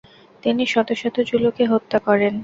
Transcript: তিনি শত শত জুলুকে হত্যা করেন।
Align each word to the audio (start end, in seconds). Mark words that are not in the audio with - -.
তিনি 0.43 0.63
শত 0.65 0.89
শত 1.01 1.15
জুলুকে 1.29 1.63
হত্যা 1.65 1.99
করেন। 2.07 2.33